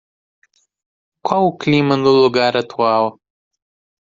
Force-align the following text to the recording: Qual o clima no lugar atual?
Qual 1.21 1.43
o 1.45 1.55
clima 1.55 1.95
no 1.95 2.09
lugar 2.09 2.57
atual? 2.57 3.19